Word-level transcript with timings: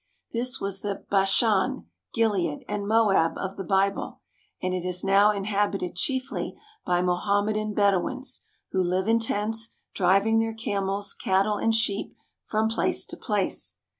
This 0.33 0.59
was 0.59 0.81
the 0.81 1.05
Bashan, 1.11 1.85
Gilead, 2.11 2.65
and 2.67 2.87
Moab 2.87 3.37
of 3.37 3.55
the 3.55 3.63
Bible, 3.63 4.21
and 4.59 4.73
it 4.73 4.83
is 4.83 5.03
now 5.03 5.29
inhabited 5.29 5.95
chiefly 5.95 6.57
by 6.83 7.03
Mohammedan 7.03 7.75
Bedouins, 7.75 8.41
who 8.71 8.81
live 8.81 9.07
in 9.07 9.19
tents, 9.19 9.75
driving 9.93 10.39
their 10.39 10.55
camels, 10.55 11.13
cattle, 11.13 11.57
and 11.57 11.75
sheep 11.75 12.15
from 12.47 12.67
place 12.67 13.05
to 13.05 13.15
place. 13.15 13.75